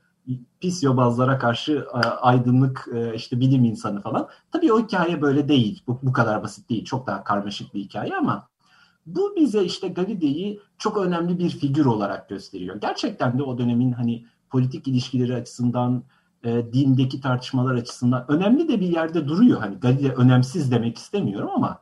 pis 0.60 0.82
yobazlara 0.82 1.38
karşı 1.38 1.86
e, 1.94 1.98
aydınlık 2.08 2.88
e, 2.94 3.14
işte 3.14 3.40
bilim 3.40 3.64
insanı 3.64 4.00
falan. 4.00 4.28
Tabii 4.52 4.72
o 4.72 4.80
hikaye 4.80 5.22
böyle 5.22 5.48
değil. 5.48 5.82
Bu, 5.86 5.98
bu 6.02 6.12
kadar 6.12 6.42
basit 6.42 6.70
değil. 6.70 6.84
Çok 6.84 7.06
daha 7.06 7.24
karmaşık 7.24 7.74
bir 7.74 7.80
hikaye 7.80 8.16
ama 8.16 8.48
bu 9.06 9.36
bize 9.36 9.64
işte 9.64 9.88
Galileo'yu 9.88 10.58
çok 10.78 10.96
önemli 10.96 11.38
bir 11.38 11.50
figür 11.50 11.86
olarak 11.86 12.28
gösteriyor. 12.28 12.76
Gerçekten 12.80 13.38
de 13.38 13.42
o 13.42 13.58
dönemin 13.58 13.92
hani 13.92 14.26
politik 14.50 14.88
ilişkileri 14.88 15.34
açısından 15.34 16.02
e, 16.44 16.72
dindeki 16.72 17.20
tartışmalar 17.20 17.74
açısından 17.74 18.24
önemli 18.28 18.68
de 18.68 18.80
bir 18.80 18.88
yerde 18.88 19.28
duruyor. 19.28 19.60
Hani 19.60 19.76
Galile 19.76 20.12
önemsiz 20.12 20.70
demek 20.70 20.98
istemiyorum 20.98 21.50
ama 21.54 21.78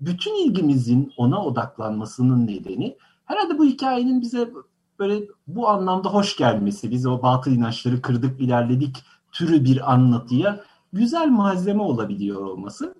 bütün 0.00 0.46
ilgimizin 0.46 1.12
ona 1.16 1.44
odaklanmasının 1.44 2.46
nedeni 2.46 2.96
herhalde 3.24 3.58
bu 3.58 3.64
hikayenin 3.64 4.20
bize 4.20 4.50
böyle 4.98 5.24
bu 5.46 5.68
anlamda 5.68 6.08
hoş 6.08 6.36
gelmesi. 6.36 6.90
Biz 6.90 7.06
o 7.06 7.22
batıl 7.22 7.50
inançları 7.50 8.02
kırdık, 8.02 8.40
ilerledik 8.40 9.04
türü 9.32 9.64
bir 9.64 9.92
anlatıya 9.92 10.60
güzel 10.92 11.28
malzeme 11.28 11.82
olabiliyor 11.82 12.40
olması. 12.40 12.94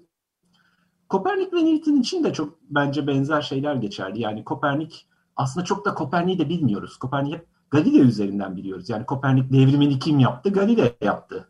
Kopernik 1.09 1.53
ve 1.53 1.65
Newton 1.65 1.97
için 1.97 2.25
de 2.25 2.33
çok 2.33 2.59
bence 2.71 3.07
benzer 3.07 3.43
şeyler 3.43 3.75
geçerli. 3.75 4.21
Yani 4.21 4.45
Kopernik 4.45 5.07
aslında 5.37 5.67
çok 5.67 5.85
da 5.85 5.95
Kopernik'i 5.95 6.39
de 6.39 6.49
bilmiyoruz. 6.49 6.97
Kopernik 6.97 7.35
hep 7.35 7.47
Galile 7.71 7.99
üzerinden 7.99 8.57
biliyoruz. 8.57 8.89
Yani 8.89 9.07
Kopernik 9.07 9.53
devrimini 9.53 9.99
kim 9.99 10.19
yaptı? 10.19 10.51
Galile 10.53 10.97
yaptı. 11.01 11.49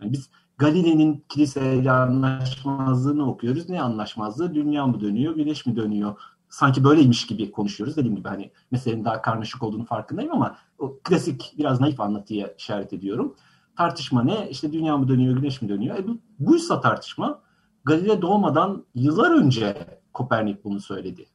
Yani 0.00 0.12
biz 0.12 0.30
Galile'nin 0.58 1.24
kiliseyle 1.28 1.90
anlaşmazlığını 1.90 3.30
okuyoruz. 3.30 3.68
Ne 3.68 3.82
anlaşmazlığı? 3.82 4.54
Dünya 4.54 4.86
mı 4.86 5.00
dönüyor, 5.00 5.34
güneş 5.34 5.66
mi 5.66 5.76
dönüyor? 5.76 6.14
Sanki 6.52 6.84
böyleymiş 6.84 7.26
gibi 7.26 7.50
konuşuyoruz. 7.50 7.96
Dediğim 7.96 8.16
gibi 8.16 8.28
hani 8.28 8.50
meselenin 8.70 9.04
daha 9.04 9.22
karmaşık 9.22 9.62
olduğunu 9.62 9.84
farkındayım 9.84 10.32
ama 10.32 10.56
o 10.78 10.98
klasik 11.04 11.54
biraz 11.58 11.80
naif 11.80 12.00
anlatıya 12.00 12.54
işaret 12.58 12.92
ediyorum. 12.92 13.34
Tartışma 13.76 14.22
ne? 14.22 14.48
İşte 14.50 14.72
dünya 14.72 14.96
mı 14.96 15.08
dönüyor, 15.08 15.36
güneş 15.36 15.62
mi 15.62 15.68
dönüyor? 15.68 15.98
E 15.98 16.08
bu, 16.08 16.18
buysa 16.38 16.80
tartışma 16.80 17.40
Galile 17.84 18.22
doğmadan 18.22 18.84
yıllar 18.94 19.30
önce 19.30 19.86
Kopernik 20.12 20.64
bunu 20.64 20.80
söyledi. 20.80 21.26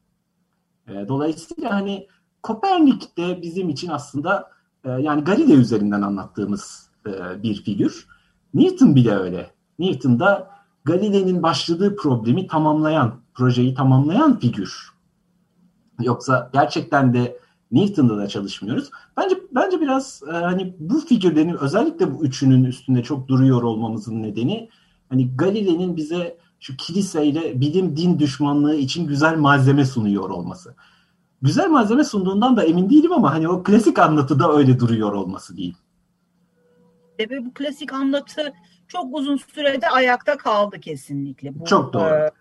E, 0.87 1.07
dolayısıyla 1.07 1.73
hani 1.73 2.07
Kopernik 2.43 3.17
de 3.17 3.41
bizim 3.41 3.69
için 3.69 3.89
aslında 3.89 4.51
e, 4.83 4.89
yani 4.89 5.23
Galile 5.23 5.53
üzerinden 5.53 6.01
anlattığımız 6.01 6.89
e, 7.07 7.43
bir 7.43 7.63
figür. 7.63 8.07
Newton 8.53 8.95
bile 8.95 9.15
öyle. 9.15 9.51
Newton 9.79 10.19
da 10.19 10.51
Galile'nin 10.83 11.43
başladığı 11.43 11.95
problemi 11.95 12.47
tamamlayan, 12.47 13.15
projeyi 13.33 13.73
tamamlayan 13.73 14.39
figür. 14.39 14.96
Yoksa 15.99 16.49
gerçekten 16.53 17.13
de 17.13 17.39
Newton'da 17.71 18.17
da 18.17 18.27
çalışmıyoruz. 18.27 18.91
Bence 19.17 19.35
bence 19.51 19.81
biraz 19.81 20.21
e, 20.29 20.31
hani 20.31 20.75
bu 20.79 20.99
figürlerin 20.99 21.57
özellikle 21.61 22.13
bu 22.13 22.25
üçünün 22.25 22.63
üstünde 22.63 23.03
çok 23.03 23.27
duruyor 23.27 23.63
olmamızın 23.63 24.23
nedeni 24.23 24.69
hani 25.09 25.35
Galile'nin 25.35 25.95
bize 25.95 26.37
şu 26.59 26.77
kiliseyle 26.77 27.61
bilim 27.61 27.97
din 27.97 28.19
düşmanlığı 28.19 28.75
için 28.75 29.07
güzel 29.07 29.37
malzeme 29.37 29.85
sunuyor 29.85 30.29
olması. 30.29 30.75
Güzel 31.41 31.69
malzeme 31.69 32.03
sunduğundan 32.03 32.57
da 32.57 32.63
emin 32.63 32.89
değilim 32.89 33.11
ama 33.11 33.33
hani 33.33 33.49
o 33.49 33.63
klasik 33.63 33.99
anlatıda 33.99 34.51
öyle 34.51 34.79
duruyor 34.79 35.13
olması 35.13 35.57
diyeyim. 35.57 35.75
Ve 37.19 37.45
bu 37.45 37.53
klasik 37.53 37.93
anlatı 37.93 38.53
çok 38.87 39.15
uzun 39.15 39.37
sürede 39.37 39.89
ayakta 39.89 40.37
kaldı 40.37 40.79
kesinlikle. 40.79 41.59
Bu, 41.59 41.65
çok 41.65 41.93
doğru. 41.93 42.03
E, 42.03 42.07
e, 42.07 42.31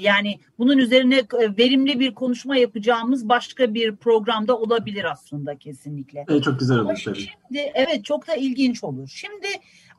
yani 0.00 0.38
bunun 0.58 0.78
üzerine 0.78 1.16
e, 1.18 1.56
verimli 1.58 2.00
bir 2.00 2.14
konuşma 2.14 2.56
yapacağımız 2.56 3.28
başka 3.28 3.74
bir 3.74 3.96
programda 3.96 4.58
olabilir 4.58 5.04
aslında 5.04 5.58
kesinlikle. 5.58 6.24
Evet, 6.28 6.44
çok 6.44 6.60
güzel 6.60 6.78
olur 6.78 7.02
tabii. 7.04 7.18
Şimdi, 7.18 7.72
evet 7.74 8.04
çok 8.04 8.28
da 8.28 8.34
ilginç 8.34 8.84
olur. 8.84 9.08
Şimdi 9.14 9.48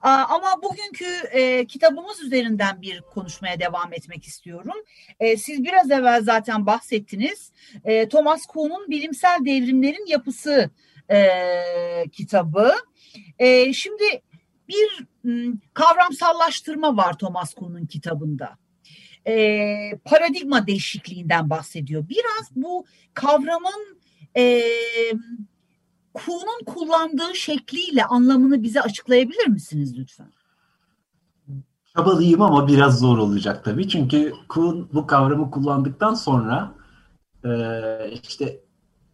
ama 0.02 0.62
bugünkü 0.64 1.28
e, 1.32 1.66
kitabımız 1.66 2.24
üzerinden 2.24 2.82
bir 2.82 3.02
konuşmaya 3.02 3.60
devam 3.60 3.94
etmek 3.94 4.24
istiyorum. 4.24 4.76
E, 5.20 5.38
siz 5.38 5.64
biraz 5.64 5.92
evvel 5.92 6.24
zaten 6.24 6.66
bahsettiniz. 6.66 7.52
E, 7.84 8.10
Thomas 8.10 8.46
Kuhn'un 8.46 8.90
Bilimsel 8.90 9.46
Devrimlerin 9.46 10.06
Yapısı 10.08 10.70
e, 11.12 11.20
kitabı. 12.12 12.74
E, 13.40 13.74
şimdi 13.74 14.04
bir 14.68 15.06
m, 15.24 15.54
kavramsallaştırma 15.74 16.98
var 16.98 17.18
Thomas 17.18 17.54
Kuhn'un 17.54 17.86
kitabında. 17.86 18.58
E, 19.30 20.00
paradigma 20.06 20.68
değişikliğinden 20.68 21.50
bahsediyor. 21.50 22.10
Biraz 22.10 22.50
bu 22.56 22.86
kavramın 23.14 24.00
e, 24.38 24.64
Kuhn'un 26.14 26.66
kullandığı 26.66 27.36
şekliyle 27.36 28.06
anlamını 28.06 28.64
bize 28.64 28.82
açıklayabilir 28.82 29.48
misiniz 29.48 29.98
lütfen? 29.98 30.32
Çabalıyım 31.96 32.42
ama 32.42 32.68
biraz 32.68 33.00
zor 33.00 33.18
olacak 33.18 33.66
tabii. 33.66 33.88
Çünkü 33.90 34.34
Kuhn 34.50 34.90
bu 34.94 35.08
kavramı 35.08 35.52
kullandıktan 35.52 36.14
sonra 36.14 36.76
e, 37.46 37.52
işte 38.24 38.60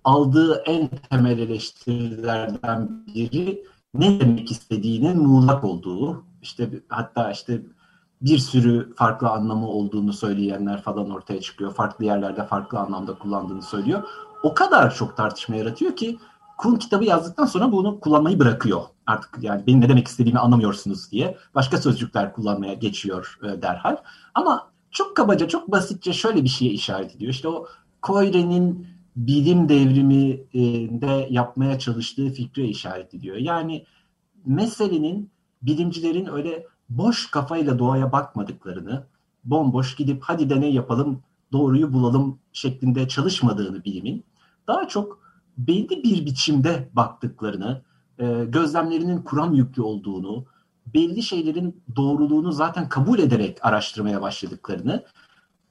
aldığı 0.04 0.64
en 0.66 0.90
temel 1.10 1.40
eleştirilerden 1.40 3.06
biri 3.16 3.64
ne 3.94 4.20
demek 4.20 4.52
istediğinin 4.52 5.18
muğlak 5.18 5.64
olduğu, 5.64 6.26
işte 6.42 6.70
hatta 6.90 7.32
işte 7.32 7.62
bir 8.26 8.38
sürü 8.38 8.94
farklı 8.96 9.30
anlamı 9.30 9.68
olduğunu 9.68 10.14
söyleyenler 10.14 10.82
falan 10.82 11.10
ortaya 11.10 11.42
çıkıyor. 11.42 11.74
Farklı 11.74 12.06
yerlerde 12.06 12.46
farklı 12.46 12.80
anlamda 12.80 13.18
kullandığını 13.18 13.62
söylüyor. 13.62 14.04
O 14.44 14.54
kadar 14.54 14.96
çok 14.96 15.18
tartışma 15.18 15.56
yaratıyor 15.56 15.96
ki 15.96 16.20
Kuhn 16.58 16.76
kitabı 16.76 17.06
yazdıktan 17.06 17.46
sonra 17.46 17.72
bunu 17.72 18.00
kullanmayı 18.00 18.40
bırakıyor. 18.40 18.82
Artık 19.06 19.38
yani 19.42 19.68
benim 19.68 19.82
ne 19.82 19.90
demek 19.90 20.08
istediğimi 20.08 20.40
anlamıyorsunuz 20.40 21.12
diye 21.12 21.38
başka 21.56 21.78
sözcükler 21.78 22.34
kullanmaya 22.34 22.74
geçiyor 22.74 23.40
e, 23.44 23.62
derhal. 23.62 23.98
Ama 24.34 24.68
çok 24.92 25.16
kabaca, 25.16 25.48
çok 25.48 25.72
basitçe 25.72 26.14
şöyle 26.14 26.44
bir 26.44 26.50
şeye 26.50 26.72
işaret 26.72 27.16
ediyor. 27.16 27.32
İşte 27.32 27.48
o 27.48 27.68
Koyre'nin 28.02 28.88
bilim 29.16 29.70
devriminde 29.70 31.28
yapmaya 31.30 31.80
çalıştığı 31.80 32.30
fikre 32.30 32.64
işaret 32.64 33.14
ediyor. 33.14 33.36
Yani 33.36 33.86
meselenin 34.46 35.30
bilimcilerin 35.62 36.26
öyle 36.26 36.66
boş 36.90 37.32
kafayla 37.32 37.80
doğaya 37.80 38.12
bakmadıklarını, 38.12 39.04
bomboş 39.44 39.96
gidip 39.96 40.24
hadi 40.24 40.50
deney 40.50 40.74
yapalım, 40.74 41.22
doğruyu 41.52 41.94
bulalım 41.94 42.40
şeklinde 42.54 43.08
çalışmadığını 43.08 43.84
bilimin 43.84 44.24
daha 44.68 44.88
çok 44.88 45.20
belli 45.58 46.04
bir 46.04 46.26
biçimde 46.26 46.90
baktıklarını, 46.94 47.82
e, 48.20 48.46
gözlemlerinin 48.46 49.22
kuram 49.22 49.54
yüklü 49.54 49.82
olduğunu, 49.82 50.46
belli 50.94 51.24
şeylerin 51.24 51.84
doğruluğunu 51.96 52.52
zaten 52.52 52.90
kabul 52.90 53.20
ederek 53.20 53.58
araştırmaya 53.62 54.22
başladıklarını, 54.22 55.04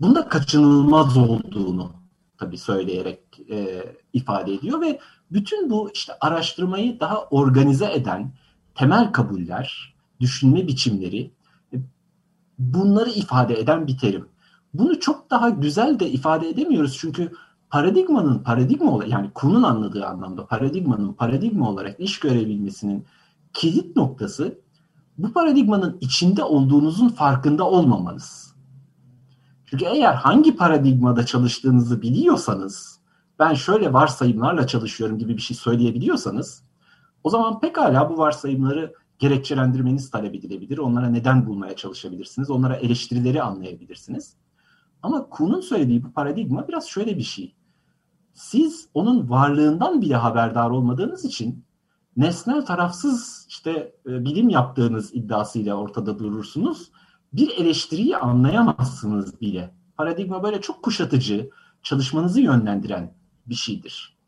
bunda 0.01 0.29
kaçınılmaz 0.29 1.17
olduğunu 1.17 1.93
tabii 2.39 2.59
söyleyerek 2.59 3.21
e, 3.51 3.85
ifade 4.13 4.55
ediyor 4.55 4.81
ve 4.81 5.01
bütün 5.31 5.71
bu 5.71 5.91
işte 5.95 6.13
araştırmayı 6.21 7.01
daha 7.01 7.25
organize 7.25 7.93
eden 7.93 8.33
temel 8.75 9.13
kabuller, 9.13 9.94
düşünme 10.21 10.67
biçimleri 10.67 11.31
e, 11.73 11.77
bunları 12.59 13.11
ifade 13.11 13.61
eden 13.61 13.87
bir 13.87 13.99
terim. 13.99 14.29
Bunu 14.75 15.01
çok 15.01 15.31
daha 15.31 15.51
güzel 15.51 16.01
de 16.01 16.11
ifade 16.11 16.49
edemiyoruz 16.49 16.97
çünkü 17.01 17.33
paradigmanın 17.71 18.39
paradigma 18.39 18.93
olarak 18.93 19.11
yani 19.11 19.31
Kuhn'un 19.35 19.63
anladığı 19.63 20.07
anlamda 20.07 20.47
paradigmanın 20.47 21.13
paradigma 21.13 21.71
olarak 21.71 22.01
iş 22.01 22.21
görebilmesinin 22.21 23.05
kilit 23.53 23.97
noktası 23.97 24.59
bu 25.19 25.33
paradigmanın 25.33 25.99
içinde 26.01 26.45
olduğunuzun 26.45 27.09
farkında 27.09 27.65
olmamanız. 27.65 28.55
Çünkü 29.67 29.85
eğer 29.85 30.15
hangi 30.15 30.57
paradigmada 30.57 31.27
çalıştığınızı 31.27 32.03
biliyorsanız, 32.03 33.01
ben 33.39 33.55
şöyle 33.55 33.93
varsayımlarla 33.93 34.67
çalışıyorum 34.67 35.19
gibi 35.19 35.37
bir 35.37 35.43
şey 35.43 35.57
söyleyebiliyorsanız, 35.57 36.63
o 37.25 37.31
zaman 37.31 37.61
pekala 37.61 38.11
bu 38.11 38.19
varsayımları 38.19 38.95
gerekçelendirmeniz 39.19 40.11
talep 40.11 40.35
edilebilir. 40.35 40.79
Onlara 40.79 41.09
neden 41.09 41.47
bulmaya 41.47 41.77
çalışabilirsiniz. 41.77 42.51
Onlara 42.51 42.77
eleştirileri 42.77 43.43
anlayabilirsiniz. 43.43 44.37
Ama 45.03 45.29
Kuhn'un 45.29 45.61
söylediği 45.61 46.05
bu 46.05 46.13
paradigma 46.13 46.69
biraz 46.69 46.87
şöyle 46.89 47.17
bir 47.17 47.23
şey 47.23 47.55
siz 48.35 48.89
onun 48.95 49.31
varlığından 49.31 50.03
bile 50.03 50.17
haberdar 50.17 50.71
olmadığınız 50.71 51.25
için 51.25 51.65
nesnel 52.17 52.67
tarafsız 52.67 53.47
işte 53.49 53.95
e, 54.07 54.25
bilim 54.25 54.49
yaptığınız 54.49 55.15
iddiasıyla 55.15 55.75
ortada 55.75 56.19
durursunuz. 56.19 56.91
Bir 57.33 57.51
eleştiriyi 57.59 58.17
anlayamazsınız 58.17 59.41
bile. 59.41 59.75
Paradigma 59.97 60.43
böyle 60.43 60.61
çok 60.61 60.83
kuşatıcı, 60.83 61.51
çalışmanızı 61.83 62.41
yönlendiren 62.41 63.15
bir 63.47 63.55
şeydir. 63.55 64.19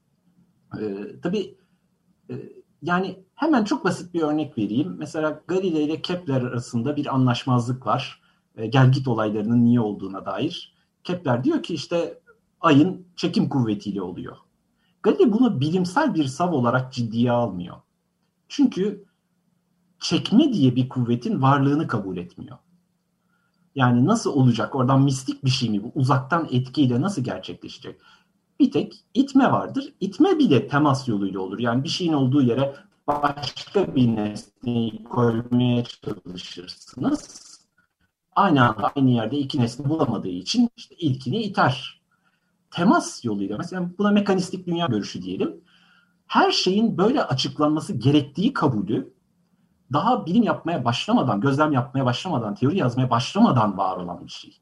Ee, 0.81 1.21
tabii 1.23 1.57
e, 2.31 2.35
yani 2.83 3.19
hemen 3.35 3.65
çok 3.65 3.85
basit 3.85 4.15
bir 4.15 4.23
örnek 4.23 4.59
vereyim. 4.59 4.97
Mesela 4.99 5.43
Galilei 5.47 5.85
ile 5.85 6.03
Kepler 6.03 6.43
arasında 6.43 6.97
bir 6.97 7.15
anlaşmazlık 7.15 7.87
var. 7.87 8.23
E, 8.57 8.67
gel 8.67 8.93
git 8.93 9.09
olaylarının 9.09 9.65
niye 9.65 9.81
olduğuna 9.81 10.27
dair. 10.27 10.75
Kepler 11.05 11.45
diyor 11.45 11.63
ki 11.63 11.75
işte 11.75 12.21
ayın 12.61 13.07
çekim 13.17 13.49
kuvvetiyle 13.49 14.03
oluyor. 14.03 14.37
Galilei 15.03 15.33
bunu 15.33 15.61
bilimsel 15.61 16.15
bir 16.15 16.25
sav 16.25 16.53
olarak 16.53 16.93
ciddiye 16.93 17.33
almıyor. 17.33 17.77
Çünkü 18.49 19.05
çekme 20.01 20.53
diye 20.53 20.77
bir 20.77 20.89
kuvvetin 20.89 21.43
varlığını 21.43 21.87
kabul 21.87 22.17
etmiyor. 22.17 22.59
Yani 23.75 24.07
nasıl 24.07 24.33
olacak? 24.33 24.75
Oradan 24.75 25.03
mistik 25.03 25.45
bir 25.45 25.51
şey 25.51 25.71
mi 25.71 25.83
bu? 25.83 25.93
Uzaktan 25.95 26.49
etkiyle 26.51 27.01
nasıl 27.01 27.25
gerçekleşecek? 27.25 28.01
Bir 28.61 28.71
tek 28.71 29.05
itme 29.15 29.53
vardır. 29.53 29.93
İtme 30.01 30.39
bile 30.39 30.69
temas 30.69 31.09
yoluyla 31.09 31.41
olur. 31.41 31.59
Yani 31.59 31.85
bir 31.85 31.89
şeyin 31.89 32.13
olduğu 32.13 32.43
yere 32.43 32.75
başka 33.07 33.95
bir 33.95 34.17
nesneyi 34.17 35.05
koymaya 35.05 35.85
çalışırsınız. 35.85 37.47
Aynı 38.37 38.69
anda 38.69 38.93
aynı 38.97 39.11
yerde 39.11 39.39
iki 39.39 39.61
nesne 39.61 39.89
bulamadığı 39.89 40.29
için 40.29 40.71
işte 40.77 40.95
ilkini 40.97 41.43
iter. 41.43 42.01
Temas 42.71 43.25
yoluyla 43.25 43.59
mesela 43.59 43.91
buna 43.99 44.11
mekanistik 44.11 44.67
dünya 44.67 44.87
görüşü 44.87 45.23
diyelim. 45.23 45.61
Her 46.27 46.51
şeyin 46.51 46.99
böyle 46.99 47.25
açıklanması 47.25 47.93
gerektiği 47.93 48.53
kabulü 48.53 49.15
daha 49.93 50.27
bilim 50.27 50.43
yapmaya 50.43 50.85
başlamadan, 50.85 51.41
gözlem 51.41 51.73
yapmaya 51.73 52.05
başlamadan, 52.05 52.55
teori 52.55 52.79
yazmaya 52.79 53.11
başlamadan 53.11 53.79
var 53.79 53.97
olan 53.97 54.25
bir 54.25 54.31
şey. 54.31 54.59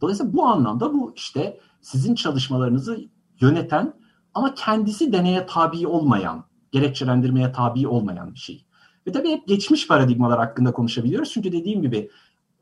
Dolayısıyla 0.00 0.32
bu 0.32 0.44
anlamda 0.46 0.94
bu 0.94 1.12
işte 1.16 1.60
sizin 1.82 2.14
çalışmalarınızı 2.14 3.04
yöneten 3.40 3.94
ama 4.34 4.54
kendisi 4.54 5.12
deneye 5.12 5.46
tabi 5.46 5.86
olmayan, 5.86 6.44
gerekçelendirmeye 6.72 7.52
tabi 7.52 7.88
olmayan 7.88 8.34
bir 8.34 8.38
şey. 8.38 8.64
Ve 9.06 9.12
tabii 9.12 9.30
hep 9.30 9.48
geçmiş 9.48 9.88
paradigmalar 9.88 10.38
hakkında 10.38 10.72
konuşabiliyoruz. 10.72 11.30
Çünkü 11.32 11.52
dediğim 11.52 11.82
gibi 11.82 12.10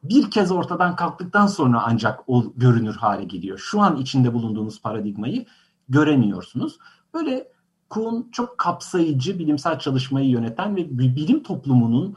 bir 0.02 0.30
kez 0.30 0.52
ortadan 0.52 0.96
kalktıktan 0.96 1.46
sonra 1.46 1.82
ancak 1.86 2.20
o 2.26 2.52
görünür 2.56 2.94
hale 2.94 3.24
geliyor. 3.24 3.58
Şu 3.58 3.80
an 3.80 3.96
içinde 3.96 4.34
bulunduğunuz 4.34 4.82
paradigmayı 4.82 5.46
göremiyorsunuz. 5.88 6.78
Böyle 7.14 7.48
Kuhn 7.88 8.30
çok 8.32 8.58
kapsayıcı 8.58 9.38
bilimsel 9.38 9.78
çalışmayı 9.78 10.28
yöneten 10.28 10.76
ve 10.76 10.98
bilim 10.98 11.42
toplumunun 11.42 12.16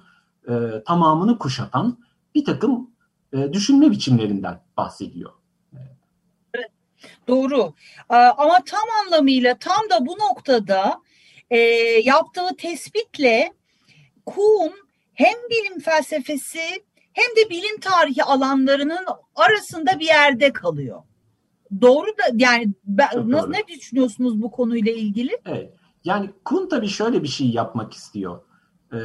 e, 0.50 0.84
tamamını 0.86 1.38
kuşatan 1.38 1.98
bir 2.36 2.46
takım 2.46 2.90
e, 3.34 3.54
düşünme 3.54 3.92
biçimlerinden 3.92 4.62
bahsediyor. 4.78 5.32
Doğru. 7.28 7.74
Ee, 8.12 8.16
ama 8.16 8.60
tam 8.66 8.90
anlamıyla 9.06 9.58
tam 9.58 9.90
da 9.90 10.06
bu 10.06 10.12
noktada 10.12 11.02
e, 11.50 11.58
yaptığı 12.04 12.56
tespitle 12.58 13.54
Kuhn 14.26 14.72
hem 15.14 15.36
bilim 15.50 15.80
felsefesi 15.80 16.84
hem 17.14 17.36
de 17.38 17.50
bilim 17.50 17.80
tarihi 17.80 18.24
alanlarının 18.24 19.06
arasında 19.36 20.00
bir 20.00 20.06
yerde 20.06 20.54
kalıyor. 20.54 21.04
Doğru 21.82 22.08
da 22.08 22.24
yani 22.34 22.74
ben, 22.86 23.32
nasıl, 23.32 23.50
ne 23.50 23.68
düşünüyorsunuz 23.68 24.42
bu 24.42 24.52
konuyla 24.52 24.92
ilgili? 24.92 25.38
Evet. 25.46 25.74
Yani 26.04 26.30
Kuhn 26.46 26.70
tabii 26.70 26.88
şöyle 26.88 27.24
bir 27.24 27.28
şey 27.28 27.50
yapmak 27.50 27.94
istiyor. 27.94 28.42
Ee, 28.94 28.98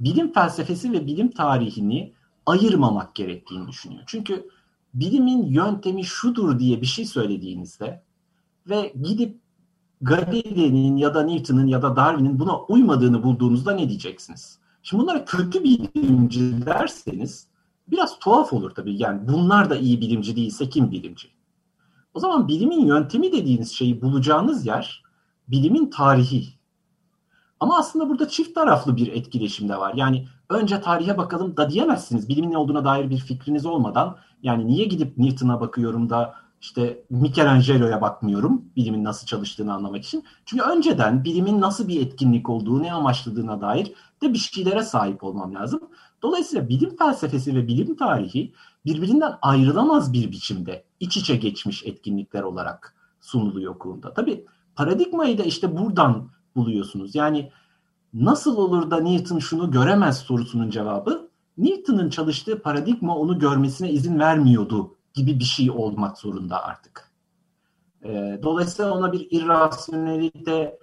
bilim 0.00 0.32
felsefesi 0.32 0.92
ve 0.92 1.06
bilim 1.06 1.30
tarihini 1.30 2.12
ayırmamak 2.46 3.14
gerektiğini 3.14 3.68
düşünüyor. 3.68 4.02
Çünkü 4.06 4.48
bilimin 4.94 5.46
yöntemi 5.46 6.04
şudur 6.04 6.58
diye 6.58 6.80
bir 6.80 6.86
şey 6.86 7.04
söylediğinizde 7.04 8.02
ve 8.68 8.92
gidip 9.02 9.40
Galileo'nun 10.00 10.96
ya 10.96 11.14
da 11.14 11.22
Newton'un 11.22 11.66
ya 11.66 11.82
da 11.82 11.96
Darwin'in 11.96 12.38
buna 12.38 12.60
uymadığını 12.60 13.22
bulduğunuzda 13.22 13.74
ne 13.74 13.88
diyeceksiniz? 13.88 14.58
Şimdi 14.82 15.02
bunlara 15.02 15.24
kötü 15.24 15.64
bilimci 15.64 16.66
derseniz 16.66 17.46
biraz 17.88 18.18
tuhaf 18.18 18.52
olur 18.52 18.70
tabii. 18.70 19.02
Yani 19.02 19.28
bunlar 19.28 19.70
da 19.70 19.76
iyi 19.76 20.00
bilimci 20.00 20.36
değilse 20.36 20.68
kim 20.68 20.90
bilimci? 20.90 21.28
O 22.14 22.20
zaman 22.20 22.48
bilimin 22.48 22.86
yöntemi 22.86 23.32
dediğiniz 23.32 23.72
şeyi 23.72 24.02
bulacağınız 24.02 24.66
yer 24.66 25.02
bilimin 25.48 25.90
tarihi. 25.90 26.48
Ama 27.60 27.78
aslında 27.78 28.08
burada 28.08 28.28
çift 28.28 28.54
taraflı 28.54 28.96
bir 28.96 29.12
etkileşim 29.12 29.68
de 29.68 29.76
var. 29.76 29.94
Yani 29.94 30.28
önce 30.50 30.80
tarihe 30.80 31.18
bakalım 31.18 31.56
da 31.56 31.70
diyemezsiniz. 31.70 32.28
Bilimin 32.28 32.50
ne 32.50 32.58
olduğuna 32.58 32.84
dair 32.84 33.10
bir 33.10 33.18
fikriniz 33.18 33.66
olmadan 33.66 34.16
yani 34.42 34.66
niye 34.66 34.84
gidip 34.84 35.18
Newton'a 35.18 35.60
bakıyorum 35.60 36.10
da 36.10 36.34
işte 36.60 37.04
Michelangelo'ya 37.10 38.00
bakmıyorum 38.00 38.64
bilimin 38.76 39.04
nasıl 39.04 39.26
çalıştığını 39.26 39.74
anlamak 39.74 40.04
için. 40.04 40.24
Çünkü 40.44 40.64
önceden 40.64 41.24
bilimin 41.24 41.60
nasıl 41.60 41.88
bir 41.88 42.06
etkinlik 42.06 42.48
olduğu, 42.48 42.82
ne 42.82 42.92
amaçladığına 42.92 43.60
dair 43.60 43.92
de 44.22 44.32
bir 44.32 44.38
şeylere 44.38 44.82
sahip 44.82 45.24
olmam 45.24 45.54
lazım. 45.54 45.80
Dolayısıyla 46.22 46.68
bilim 46.68 46.96
felsefesi 46.96 47.54
ve 47.54 47.66
bilim 47.66 47.96
tarihi 47.96 48.52
birbirinden 48.84 49.34
ayrılamaz 49.42 50.12
bir 50.12 50.30
biçimde 50.30 50.84
iç 51.00 51.16
içe 51.16 51.36
geçmiş 51.36 51.86
etkinlikler 51.86 52.42
olarak 52.42 52.94
sunuluyor 53.20 53.78
Kuhn'da. 53.78 54.14
Tabii 54.14 54.44
paradigmayı 54.76 55.38
da 55.38 55.42
işte 55.42 55.76
buradan 55.78 56.30
buluyorsunuz. 56.56 57.14
Yani 57.14 57.50
nasıl 58.14 58.56
olur 58.56 58.90
da 58.90 59.00
Newton 59.00 59.38
şunu 59.38 59.70
göremez 59.70 60.18
sorusunun 60.18 60.70
cevabı 60.70 61.28
Newton'un 61.58 62.10
çalıştığı 62.10 62.62
paradigma 62.62 63.16
onu 63.16 63.38
görmesine 63.38 63.90
izin 63.90 64.18
vermiyordu 64.18 64.96
gibi 65.14 65.38
bir 65.38 65.44
şey 65.44 65.70
olmak 65.70 66.18
zorunda 66.18 66.64
artık. 66.64 67.12
E, 68.04 68.40
dolayısıyla 68.42 68.92
ona 68.92 69.12
bir 69.12 69.28
irrasyonelite 69.30 70.78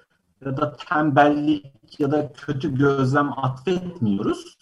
ya 0.46 0.58
da 0.58 0.76
tembellik 0.76 2.00
ya 2.00 2.12
da 2.12 2.34
kötü 2.34 2.76
gözlem 2.76 3.40
atfetmiyoruz. 3.40 4.58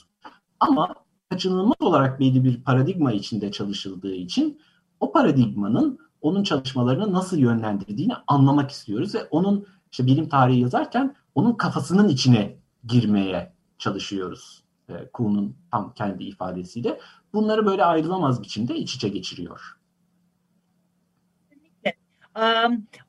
Ama 0.60 0.95
kaçınılmaz 1.30 1.82
olarak 1.82 2.19
belli 2.19 2.43
bir 2.43 2.63
paradigma 2.63 3.12
içinde 3.12 3.52
çalışıldığı 3.52 4.13
için 4.13 4.62
o 4.99 5.12
paradigmanın 5.12 5.99
onun 6.21 6.43
çalışmalarını 6.43 7.13
nasıl 7.13 7.38
yönlendirdiğini 7.38 8.13
anlamak 8.28 8.71
istiyoruz 8.71 9.15
ve 9.15 9.28
onun 9.32 9.65
işte 9.91 10.06
bilim 10.06 10.30
tarihi 10.30 10.60
yazarken 10.60 11.15
onun 11.36 11.54
kafasının 11.54 12.10
içine 12.10 12.58
girmeye 12.88 13.54
çalışıyoruz. 13.78 14.63
E, 14.89 14.93
Kuhn'un 15.13 15.58
tam 15.72 15.93
kendi 15.93 16.24
ifadesiyle. 16.24 17.00
Bunları 17.34 17.65
böyle 17.65 17.86
ayrılamaz 17.86 18.43
biçimde 18.43 18.76
iç 18.76 18.96
içe 18.96 19.10
geçiriyor. 19.10 19.78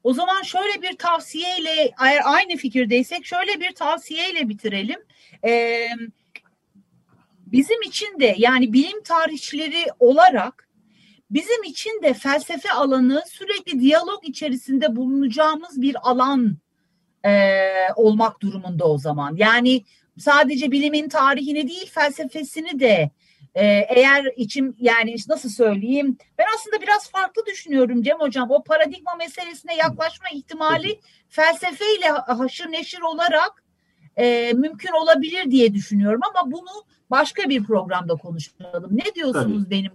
O 0.04 0.12
zaman 0.12 0.42
şöyle 0.42 0.82
bir 0.82 0.96
tavsiyeyle 0.96 1.94
eğer 2.04 2.20
aynı 2.24 2.56
fikirdeysek 2.56 3.26
şöyle 3.26 3.60
bir 3.60 3.74
tavsiyeyle 3.74 4.48
bitirelim. 4.48 5.00
Bizim 7.46 7.82
için 7.82 8.20
de 8.20 8.34
yani 8.38 8.72
bilim 8.72 9.02
tarihçileri 9.02 9.84
olarak 9.98 10.68
bizim 11.30 11.62
için 11.62 12.02
de 12.02 12.14
felsefe 12.14 12.72
alanı 12.72 13.22
sürekli 13.30 13.80
diyalog 13.80 14.28
içerisinde 14.28 14.96
bulunacağımız 14.96 15.82
bir 15.82 15.96
alan 16.10 16.56
e, 17.24 17.70
olmak 17.96 18.40
durumunda 18.40 18.84
o 18.84 18.98
zaman. 18.98 19.36
Yani 19.36 19.84
sadece 20.18 20.70
bilimin 20.70 21.08
tarihini 21.08 21.68
değil 21.68 21.90
felsefesini 21.90 22.80
de 22.80 23.10
e, 23.54 23.64
eğer 23.88 24.32
içim 24.36 24.76
yani 24.78 25.16
nasıl 25.28 25.48
söyleyeyim 25.48 26.18
ben 26.38 26.44
aslında 26.54 26.82
biraz 26.82 27.10
farklı 27.10 27.46
düşünüyorum 27.46 28.02
Cem 28.02 28.20
Hocam 28.20 28.50
o 28.50 28.62
paradigma 28.62 29.14
meselesine 29.14 29.76
yaklaşma 29.76 30.28
ihtimali 30.32 31.00
felsefeyle 31.28 32.08
haşır 32.26 32.72
neşir 32.72 33.00
olarak 33.00 33.64
e, 34.16 34.52
mümkün 34.52 34.92
olabilir 34.92 35.50
diye 35.50 35.74
düşünüyorum 35.74 36.20
ama 36.34 36.52
bunu 36.52 36.84
başka 37.10 37.48
bir 37.48 37.64
programda 37.64 38.14
konuşalım. 38.14 38.90
Ne 38.90 39.14
diyorsunuz 39.14 39.64
Tabii. 39.64 39.70
benim 39.70 39.92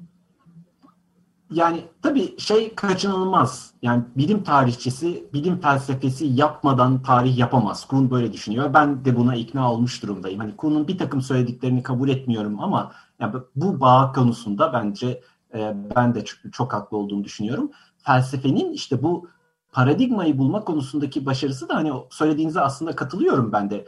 yani 1.51 1.81
tabii 2.01 2.39
şey 2.39 2.75
kaçınılmaz. 2.75 3.73
Yani 3.81 4.03
bilim 4.17 4.43
tarihçisi 4.43 5.29
bilim 5.33 5.61
felsefesi 5.61 6.25
yapmadan 6.25 7.01
tarih 7.01 7.37
yapamaz. 7.37 7.87
Kuhn 7.87 8.11
böyle 8.11 8.33
düşünüyor. 8.33 8.73
Ben 8.73 9.05
de 9.05 9.15
buna 9.15 9.35
ikna 9.35 9.73
olmuş 9.73 10.03
durumdayım. 10.03 10.39
Hani 10.39 10.55
Kuhn'un 10.55 10.87
bir 10.87 10.97
takım 10.97 11.21
söylediklerini 11.21 11.83
kabul 11.83 12.09
etmiyorum 12.09 12.59
ama 12.59 12.91
yani 13.19 13.33
bu 13.55 13.79
bağ 13.79 14.11
konusunda 14.11 14.73
bence 14.73 15.21
e, 15.53 15.73
ben 15.95 16.15
de 16.15 16.25
çok, 16.25 16.53
çok 16.53 16.73
haklı 16.73 16.97
olduğunu 16.97 17.23
düşünüyorum. 17.23 17.71
Felsefenin 17.97 18.73
işte 18.73 19.03
bu 19.03 19.27
paradigmayı 19.71 20.37
bulma 20.37 20.63
konusundaki 20.63 21.25
başarısı 21.25 21.69
da 21.69 21.75
hani 21.75 21.91
söylediğinize 22.09 22.61
aslında 22.61 22.95
katılıyorum 22.95 23.51
ben 23.51 23.69
de. 23.69 23.85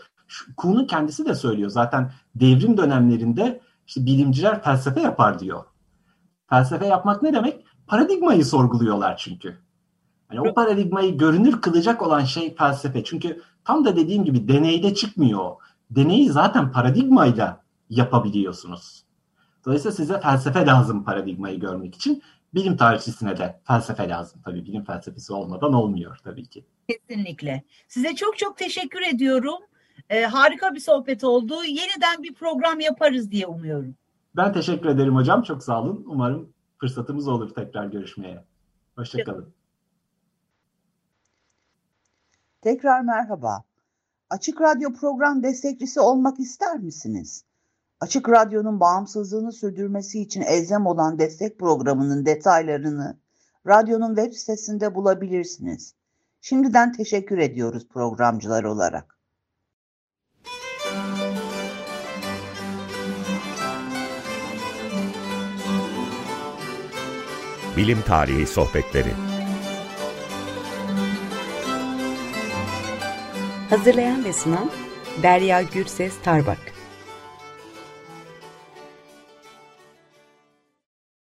Kuhn'un 0.57 0.85
kendisi 0.85 1.25
de 1.25 1.35
söylüyor. 1.35 1.69
Zaten 1.69 2.11
devrim 2.35 2.77
dönemlerinde 2.77 3.61
işte 3.87 4.05
bilimciler 4.05 4.63
felsefe 4.63 5.01
yapar 5.01 5.39
diyor. 5.39 5.63
Felsefe 6.51 6.85
yapmak 6.85 7.21
ne 7.23 7.33
demek? 7.33 7.65
Paradigmayı 7.87 8.45
sorguluyorlar 8.45 9.17
çünkü. 9.17 9.57
Yani 10.31 10.49
o 10.49 10.53
paradigmayı 10.53 11.17
görünür 11.17 11.61
kılacak 11.61 12.01
olan 12.01 12.23
şey 12.23 12.55
felsefe. 12.55 13.03
Çünkü 13.03 13.41
tam 13.65 13.85
da 13.85 13.95
dediğim 13.95 14.25
gibi 14.25 14.47
deneyde 14.47 14.93
çıkmıyor. 14.95 15.51
Deneyi 15.89 16.29
zaten 16.29 16.71
paradigmayla 16.71 17.63
yapabiliyorsunuz. 17.89 19.03
Dolayısıyla 19.65 19.95
size 19.95 20.19
felsefe 20.21 20.65
lazım 20.65 21.03
paradigmayı 21.03 21.59
görmek 21.59 21.95
için. 21.95 22.23
Bilim 22.53 22.77
tarihçisine 22.77 23.37
de 23.37 23.59
felsefe 23.67 24.09
lazım. 24.09 24.41
Tabii 24.45 24.65
bilim 24.65 24.83
felsefesi 24.83 25.33
olmadan 25.33 25.73
olmuyor 25.73 26.17
tabii 26.23 26.45
ki. 26.45 26.65
Kesinlikle. 26.89 27.63
Size 27.87 28.15
çok 28.15 28.37
çok 28.37 28.57
teşekkür 28.57 29.01
ediyorum. 29.01 29.59
Ee, 30.09 30.21
harika 30.21 30.75
bir 30.75 30.79
sohbet 30.79 31.23
oldu. 31.23 31.63
Yeniden 31.63 32.23
bir 32.23 32.33
program 32.33 32.79
yaparız 32.79 33.31
diye 33.31 33.47
umuyorum. 33.47 33.95
Ben 34.35 34.53
teşekkür 34.53 34.89
ederim 34.89 35.15
hocam. 35.15 35.43
Çok 35.43 35.63
sağ 35.63 35.81
olun. 35.81 36.05
Umarım 36.07 36.53
fırsatımız 36.77 37.27
olur 37.27 37.53
tekrar 37.53 37.85
görüşmeye. 37.85 38.45
Hoşçakalın. 38.95 39.53
Tekrar 42.61 43.01
merhaba. 43.01 43.63
Açık 44.29 44.61
Radyo 44.61 44.93
program 44.93 45.43
destekçisi 45.43 45.99
olmak 45.99 46.39
ister 46.39 46.79
misiniz? 46.79 47.43
Açık 47.99 48.29
Radyo'nun 48.29 48.79
bağımsızlığını 48.79 49.51
sürdürmesi 49.51 50.21
için 50.21 50.41
elzem 50.41 50.85
olan 50.85 51.19
destek 51.19 51.59
programının 51.59 52.25
detaylarını 52.25 53.17
radyonun 53.67 54.15
web 54.15 54.33
sitesinde 54.33 54.95
bulabilirsiniz. 54.95 55.95
Şimdiden 56.41 56.91
teşekkür 56.91 57.37
ediyoruz 57.37 57.87
programcılar 57.87 58.63
olarak. 58.63 59.20
Bilim 67.81 68.01
Tarihi 68.01 68.47
Sohbetleri. 68.47 69.09
Hazırlayan 73.69 74.25
ve 74.25 74.33
sunan 74.33 74.71
Derya 75.23 75.61
Gürses 75.61 76.13
Tarbak 76.23 76.57